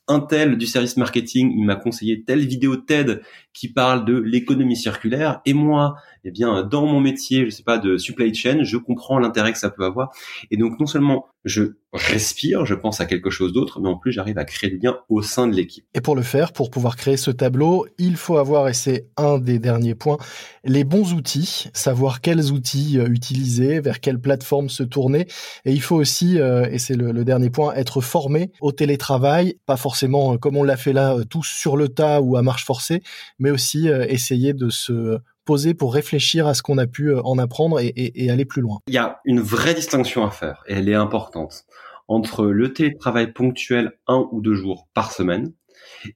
un 0.09 0.21
tel 0.21 0.59
du 0.59 0.67
service 0.67 0.97
marketing, 0.97 1.53
il 1.57 1.65
m'a 1.65 1.77
conseillé 1.77 2.25
telle 2.25 2.45
vidéo 2.45 2.77
TED 2.77 3.23
qui 3.53 3.73
parle 3.73 4.05
de 4.05 4.17
l'économie 4.17 4.77
circulaire. 4.77 5.41
Et 5.45 5.53
moi, 5.53 5.97
eh 6.25 6.31
bien, 6.31 6.63
dans 6.63 6.87
mon 6.87 7.01
métier, 7.01 7.45
je 7.45 7.51
sais 7.51 7.63
pas, 7.63 7.79
de 7.79 7.97
supply 7.97 8.35
chain, 8.35 8.63
je 8.63 8.77
comprends 8.77 9.19
l'intérêt 9.19 9.53
que 9.53 9.59
ça 9.59 9.71
peut 9.71 9.85
avoir. 9.85 10.11
Et 10.51 10.57
donc, 10.57 10.79
non 10.81 10.87
seulement 10.87 11.27
je 11.45 11.75
respire, 11.93 12.65
je 12.65 12.75
pense 12.75 13.01
à 13.01 13.07
quelque 13.07 13.29
chose 13.31 13.53
d'autre, 13.53 13.81
mais 13.81 13.89
en 13.89 13.97
plus, 13.97 14.13
j'arrive 14.13 14.39
à 14.39 14.45
créer 14.45 14.71
du 14.71 14.79
lien 14.79 14.99
au 15.09 15.21
sein 15.21 15.47
de 15.47 15.55
l'équipe. 15.55 15.85
Et 15.93 16.01
pour 16.01 16.17
le 16.17 16.23
faire, 16.23 16.53
pour 16.53 16.71
pouvoir 16.71 16.97
créer 16.97 17.17
ce 17.17 17.31
tableau, 17.31 17.87
il 17.99 18.17
faut 18.17 18.39
avoir, 18.39 18.69
et 18.69 18.73
c'est 18.73 19.09
un 19.17 19.39
des 19.39 19.59
derniers 19.59 19.95
points, 19.95 20.17
les 20.65 20.85
bons 20.85 21.13
outils, 21.13 21.69
savoir 21.75 22.21
quels 22.21 22.51
outils 22.53 22.99
euh, 22.99 23.09
utiliser, 23.09 23.81
vers 23.81 24.01
quelle 24.01 24.21
plateforme 24.21 24.71
se 24.71 24.83
tourner. 24.83 25.27
Et 25.65 25.73
il 25.73 25.83
faut 25.83 25.97
aussi, 25.97 26.39
euh, 26.41 26.67
et 26.71 26.79
c'est 26.79 26.95
le, 26.95 27.25
dernier 27.25 27.51
point, 27.51 27.75
être 27.75 28.01
formé 28.01 28.53
au 28.61 28.73
télétravail, 28.73 29.57
pas 29.67 29.77
forcément 29.77 30.35
euh, 30.35 30.37
comme 30.39 30.57
on 30.57 30.65
l'a 30.65 30.77
fait 30.77 30.93
là, 30.93 31.17
tous 31.29 31.45
sur 31.45 31.77
le 31.77 31.89
tas 31.89 32.21
ou 32.21 32.37
à 32.37 32.43
marche 32.43 32.65
forcée, 32.65 33.03
mais 33.43 33.51
aussi 33.51 33.89
essayer 33.89 34.55
de 34.55 34.71
se 34.71 35.19
poser 35.45 35.75
pour 35.75 35.95
réfléchir 35.95 36.47
à 36.47 36.55
ce 36.55 36.63
qu'on 36.63 36.79
a 36.79 36.87
pu 36.87 37.11
euh, 37.11 37.23
en 37.23 37.39
apprendre 37.39 37.81
et, 37.81 38.31
aller 38.31 38.45
plus 38.45 38.63
loin. 38.63 38.79
Il 38.87 38.95
y 38.95 38.99
a 38.99 39.21
une 39.25 39.41
vraie 39.41 39.75
distinction 39.75 40.25
à 40.25 40.31
faire 40.31 40.63
et 40.67 40.75
elle 40.75 40.89
est 40.89 40.95
importante 40.95 41.65
entre 42.09 42.47
le 42.47 42.73
télétravail 42.73 43.33
ponctuel 43.33 43.93
un 44.07 44.29
ou 44.33 44.41
deux 44.41 44.55
jours 44.55 44.89
par 44.95 45.13
semaine 45.13 45.53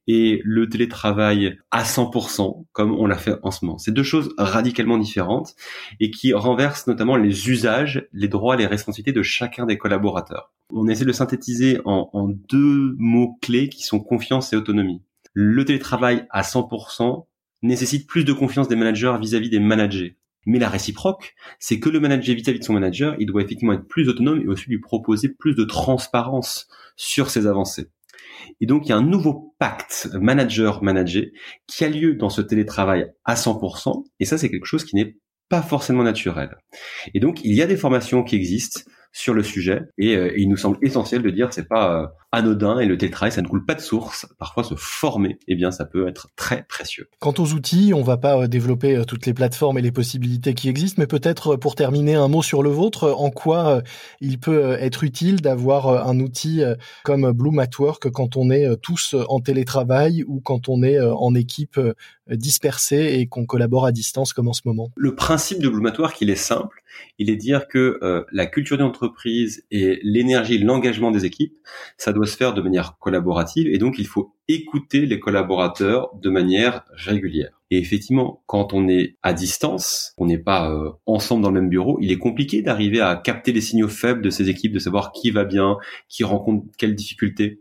et 0.06 0.40
le 0.44 0.68
télétravail 0.68 1.58
à 1.70 1.82
100% 1.84 2.66
comme 2.72 2.92
on 2.92 3.06
l'a 3.06 3.16
fait 3.16 3.34
en 3.42 3.50
ce 3.50 3.64
moment. 3.64 3.78
C'est 3.78 3.92
deux 3.92 4.02
choses 4.02 4.32
radicalement 4.36 4.98
différentes 4.98 5.54
et 6.00 6.10
qui 6.10 6.32
renversent 6.34 6.86
notamment 6.86 7.16
les 7.16 7.48
usages, 7.48 8.06
les 8.12 8.28
droits, 8.28 8.56
les 8.56 8.66
responsabilités 8.66 9.12
de 9.12 9.22
chacun 9.22 9.64
des 9.66 9.78
collaborateurs. 9.78 10.52
On 10.72 10.88
essaie 10.88 11.04
de 11.04 11.12
synthétiser 11.12 11.80
en 11.84 12.28
deux 12.48 12.94
mots 12.98 13.38
clés 13.40 13.68
qui 13.68 13.82
sont 13.82 14.00
confiance 14.00 14.52
et 14.52 14.56
autonomie. 14.56 15.02
Le 15.38 15.66
télétravail 15.66 16.26
à 16.30 16.40
100%, 16.40 17.26
nécessite 17.60 18.08
plus 18.08 18.24
de 18.24 18.32
confiance 18.32 18.68
des 18.68 18.76
managers 18.76 19.14
vis-à-vis 19.20 19.50
des 19.50 19.60
managers. 19.60 20.16
Mais 20.46 20.58
la 20.58 20.70
réciproque, 20.70 21.34
c'est 21.58 21.78
que 21.78 21.90
le 21.90 22.00
manager 22.00 22.34
vis-à-vis 22.34 22.60
de 22.60 22.64
son 22.64 22.72
manager, 22.72 23.16
il 23.18 23.26
doit 23.26 23.42
effectivement 23.42 23.74
être 23.74 23.86
plus 23.86 24.08
autonome 24.08 24.40
et 24.40 24.46
aussi 24.46 24.70
lui 24.70 24.80
proposer 24.80 25.28
plus 25.28 25.54
de 25.54 25.64
transparence 25.64 26.68
sur 26.96 27.28
ses 27.28 27.46
avancées. 27.46 27.90
Et 28.62 28.66
donc, 28.66 28.86
il 28.86 28.88
y 28.88 28.92
a 28.92 28.96
un 28.96 29.02
nouveau 29.02 29.54
pacte 29.58 30.08
manager-manager 30.14 31.24
qui 31.66 31.84
a 31.84 31.90
lieu 31.90 32.14
dans 32.14 32.30
ce 32.30 32.40
télétravail 32.40 33.12
à 33.26 33.34
100%. 33.34 34.04
Et 34.20 34.24
ça, 34.24 34.38
c'est 34.38 34.48
quelque 34.48 34.64
chose 34.64 34.86
qui 34.86 34.96
n'est 34.96 35.18
pas 35.50 35.60
forcément 35.60 36.02
naturel. 36.02 36.56
Et 37.12 37.20
donc, 37.20 37.44
il 37.44 37.52
y 37.52 37.60
a 37.60 37.66
des 37.66 37.76
formations 37.76 38.24
qui 38.24 38.36
existent 38.36 38.80
sur 39.16 39.32
le 39.32 39.42
sujet 39.42 39.80
et, 39.96 40.14
euh, 40.14 40.30
il 40.36 40.48
nous 40.48 40.58
semble 40.58 40.76
essentiel 40.82 41.22
de 41.22 41.30
dire 41.30 41.48
c'est 41.50 41.66
pas 41.66 42.02
euh, 42.02 42.06
anodin 42.32 42.80
et 42.80 42.84
le 42.84 42.98
télétravail 42.98 43.32
ça 43.32 43.40
ne 43.40 43.48
coule 43.48 43.64
pas 43.64 43.74
de 43.74 43.80
source. 43.80 44.26
Parfois 44.38 44.62
se 44.62 44.74
former, 44.76 45.38
eh 45.48 45.54
bien 45.54 45.70
ça 45.70 45.86
peut 45.86 46.06
être 46.06 46.28
très 46.36 46.66
précieux. 46.68 47.08
Quant 47.18 47.32
aux 47.38 47.54
outils, 47.54 47.92
on 47.94 48.02
va 48.02 48.18
pas 48.18 48.42
euh, 48.42 48.46
développer 48.46 49.02
toutes 49.08 49.24
les 49.24 49.32
plateformes 49.32 49.78
et 49.78 49.82
les 49.82 49.90
possibilités 49.90 50.52
qui 50.52 50.68
existent, 50.68 51.00
mais 51.00 51.06
peut-être 51.06 51.56
pour 51.56 51.76
terminer 51.76 52.14
un 52.14 52.28
mot 52.28 52.42
sur 52.42 52.62
le 52.62 52.68
vôtre, 52.68 53.14
en 53.16 53.30
quoi 53.30 53.82
il 54.20 54.38
peut 54.38 54.76
être 54.80 55.02
utile 55.02 55.40
d'avoir 55.40 56.06
un 56.06 56.20
outil 56.20 56.62
comme 57.04 57.32
Bloom 57.32 57.58
at 57.58 57.70
Work 57.78 58.10
quand 58.10 58.36
on 58.36 58.50
est 58.50 58.76
tous 58.82 59.14
en 59.28 59.40
télétravail 59.40 60.24
ou 60.26 60.40
quand 60.40 60.68
on 60.68 60.82
est 60.82 61.00
en 61.00 61.34
équipe 61.34 61.80
dispersée 62.30 63.16
et 63.18 63.26
qu'on 63.26 63.46
collabore 63.46 63.86
à 63.86 63.92
distance 63.92 64.32
comme 64.32 64.48
en 64.48 64.52
ce 64.52 64.62
moment? 64.64 64.90
Le 64.96 65.14
principe 65.14 65.60
de 65.60 65.68
Bloom 65.68 65.86
at 65.86 65.98
Work, 65.98 66.20
il 66.20 66.30
est 66.30 66.36
simple, 66.36 66.82
il 67.18 67.30
est 67.30 67.36
dire 67.36 67.68
que 67.68 67.98
la 68.32 68.46
culture 68.46 68.78
d'entreprise 68.78 69.64
et 69.70 70.00
l'énergie, 70.02 70.58
l'engagement 70.58 71.10
des 71.10 71.24
équipes, 71.24 71.54
ça 71.96 72.12
doit 72.12 72.26
se 72.26 72.36
faire 72.36 72.54
de 72.54 72.62
manière 72.62 72.96
collaborative 72.98 73.66
et 73.68 73.78
donc 73.78 73.98
il 73.98 74.06
faut 74.06 74.34
écouter 74.48 75.06
les 75.06 75.18
collaborateurs 75.18 76.10
de 76.14 76.30
manière 76.30 76.84
régulière. 76.90 77.50
Et 77.72 77.78
effectivement, 77.78 78.44
quand 78.46 78.72
on 78.74 78.86
est 78.86 79.16
à 79.24 79.32
distance, 79.32 80.14
on 80.18 80.26
n'est 80.26 80.38
pas 80.38 80.70
euh, 80.70 80.92
ensemble 81.04 81.42
dans 81.42 81.50
le 81.50 81.60
même 81.60 81.68
bureau, 81.68 81.98
il 82.00 82.12
est 82.12 82.18
compliqué 82.18 82.62
d'arriver 82.62 83.00
à 83.00 83.16
capter 83.16 83.52
les 83.52 83.60
signaux 83.60 83.88
faibles 83.88 84.22
de 84.22 84.30
ces 84.30 84.48
équipes, 84.48 84.72
de 84.72 84.78
savoir 84.78 85.10
qui 85.10 85.32
va 85.32 85.44
bien, 85.44 85.76
qui 86.08 86.22
rencontre 86.22 86.64
quelles 86.78 86.94
difficultés. 86.94 87.60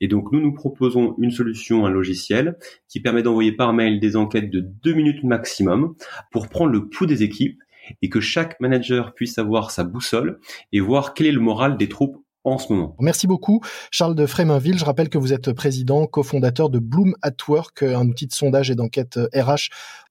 Et 0.00 0.08
donc 0.08 0.32
nous, 0.32 0.40
nous 0.40 0.52
proposons 0.52 1.14
une 1.18 1.30
solution, 1.30 1.86
un 1.86 1.90
logiciel 1.90 2.56
qui 2.88 2.98
permet 2.98 3.22
d'envoyer 3.22 3.52
par 3.52 3.72
mail 3.72 4.00
des 4.00 4.16
enquêtes 4.16 4.50
de 4.50 4.58
deux 4.60 4.94
minutes 4.94 5.22
maximum 5.22 5.94
pour 6.32 6.48
prendre 6.48 6.72
le 6.72 6.88
pouls 6.88 7.06
des 7.06 7.22
équipes 7.22 7.60
et 8.02 8.08
que 8.08 8.20
chaque 8.20 8.58
manager 8.60 9.14
puisse 9.14 9.38
avoir 9.38 9.70
sa 9.70 9.84
boussole 9.84 10.40
et 10.72 10.80
voir 10.80 11.14
quel 11.14 11.26
est 11.26 11.32
le 11.32 11.40
moral 11.40 11.76
des 11.76 11.88
troupes 11.88 12.24
en 12.44 12.58
ce 12.58 12.72
moment. 12.72 12.94
Merci 13.00 13.26
beaucoup, 13.26 13.60
Charles 13.90 14.14
de 14.14 14.26
Fréminville. 14.26 14.78
Je 14.78 14.84
rappelle 14.84 15.08
que 15.08 15.18
vous 15.18 15.32
êtes 15.32 15.52
président, 15.52 16.06
cofondateur 16.06 16.68
de 16.70 16.78
Bloom 16.78 17.14
at 17.22 17.32
Work, 17.48 17.82
un 17.82 18.06
outil 18.06 18.26
de 18.26 18.32
sondage 18.32 18.70
et 18.70 18.74
d'enquête 18.74 19.18
RH. 19.34 19.38
Euh, 19.38 19.54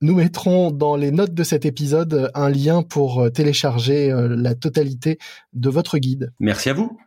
Nous 0.02 0.16
mettrons 0.16 0.72
dans 0.72 0.96
les 0.96 1.12
notes 1.12 1.34
de 1.34 1.44
cet 1.44 1.66
épisode 1.66 2.32
un 2.34 2.50
lien 2.50 2.82
pour 2.82 3.22
euh, 3.22 3.30
télécharger 3.30 4.12
euh, 4.12 4.36
la 4.36 4.56
totalité 4.56 5.20
de 5.54 5.70
votre 5.70 6.00
guide. 6.00 6.34
Merci 6.40 6.70
à 6.70 6.74
vous. 6.74 6.98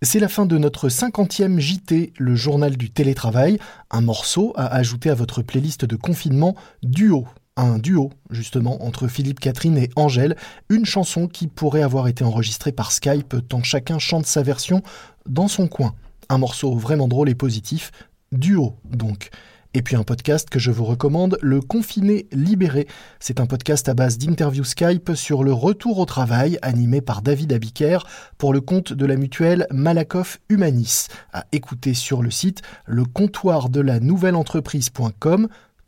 C'est 0.00 0.20
la 0.20 0.28
fin 0.28 0.46
de 0.46 0.56
notre 0.56 0.88
cinquantième 0.88 1.58
JT, 1.58 2.12
le 2.16 2.36
journal 2.36 2.76
du 2.76 2.90
télétravail, 2.90 3.58
un 3.90 4.00
morceau 4.00 4.52
à 4.54 4.72
ajouter 4.72 5.10
à 5.10 5.14
votre 5.14 5.42
playlist 5.42 5.84
de 5.84 5.96
confinement 5.96 6.54
duo 6.84 7.26
un 7.62 7.78
duo 7.78 8.10
justement 8.30 8.84
entre 8.84 9.08
Philippe 9.08 9.40
Catherine 9.40 9.76
et 9.76 9.90
Angèle, 9.96 10.36
une 10.68 10.84
chanson 10.84 11.26
qui 11.26 11.46
pourrait 11.46 11.82
avoir 11.82 12.08
été 12.08 12.24
enregistrée 12.24 12.72
par 12.72 12.92
Skype 12.92 13.36
tant 13.48 13.62
chacun 13.62 13.98
chante 13.98 14.26
sa 14.26 14.42
version 14.42 14.82
dans 15.26 15.48
son 15.48 15.66
coin. 15.66 15.94
Un 16.28 16.38
morceau 16.38 16.74
vraiment 16.74 17.08
drôle 17.08 17.28
et 17.28 17.34
positif, 17.34 17.90
duo 18.32 18.76
donc. 18.84 19.30
Et 19.74 19.82
puis 19.82 19.96
un 19.96 20.02
podcast 20.02 20.48
que 20.48 20.58
je 20.58 20.70
vous 20.70 20.86
recommande, 20.86 21.36
Le 21.42 21.60
Confiné 21.60 22.26
Libéré. 22.32 22.88
C'est 23.20 23.38
un 23.38 23.46
podcast 23.46 23.88
à 23.88 23.94
base 23.94 24.16
d'interviews 24.16 24.64
Skype 24.64 25.14
sur 25.14 25.44
le 25.44 25.52
retour 25.52 25.98
au 25.98 26.06
travail 26.06 26.58
animé 26.62 27.02
par 27.02 27.20
David 27.20 27.52
Abiker 27.52 27.98
pour 28.38 28.54
le 28.54 28.62
compte 28.62 28.94
de 28.94 29.04
la 29.04 29.16
mutuelle 29.16 29.66
Malakoff 29.70 30.40
Humanis. 30.48 31.08
À 31.34 31.44
écouter 31.52 31.92
sur 31.92 32.22
le 32.22 32.30
site 32.30 32.62
le 32.86 33.04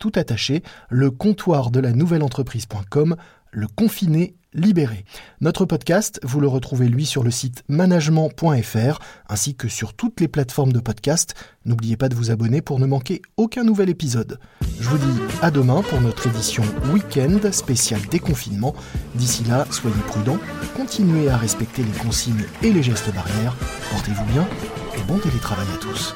tout 0.01 0.11
attaché, 0.15 0.63
le 0.89 1.11
comptoir 1.11 1.69
de 1.69 1.79
la 1.79 1.93
nouvelle 1.93 2.23
entreprise.com, 2.23 3.15
le 3.51 3.67
confiné 3.67 4.33
libéré. 4.53 5.05
Notre 5.41 5.65
podcast, 5.65 6.19
vous 6.23 6.39
le 6.39 6.47
retrouvez 6.47 6.87
lui 6.89 7.05
sur 7.05 7.23
le 7.23 7.29
site 7.29 7.63
management.fr 7.69 8.99
ainsi 9.29 9.55
que 9.55 9.67
sur 9.69 9.93
toutes 9.93 10.19
les 10.19 10.27
plateformes 10.27 10.73
de 10.73 10.79
podcast. 10.79 11.35
N'oubliez 11.65 11.97
pas 11.97 12.09
de 12.09 12.15
vous 12.15 12.31
abonner 12.31 12.61
pour 12.61 12.79
ne 12.79 12.87
manquer 12.87 13.21
aucun 13.37 13.63
nouvel 13.63 13.89
épisode. 13.89 14.39
Je 14.79 14.89
vous 14.89 14.97
dis 14.97 15.21
à 15.43 15.51
demain 15.51 15.83
pour 15.83 16.01
notre 16.01 16.25
édition 16.27 16.63
week-end 16.91 17.39
spéciale 17.51 18.01
déconfinement. 18.09 18.73
D'ici 19.13 19.43
là, 19.43 19.67
soyez 19.69 19.95
prudents, 20.07 20.39
continuez 20.75 21.29
à 21.29 21.37
respecter 21.37 21.83
les 21.83 21.99
consignes 21.99 22.45
et 22.63 22.73
les 22.73 22.81
gestes 22.81 23.13
barrières. 23.13 23.55
Portez-vous 23.91 24.25
bien 24.25 24.47
et 24.97 25.03
bon 25.03 25.19
télétravail 25.19 25.67
à 25.75 25.77
tous. 25.77 26.15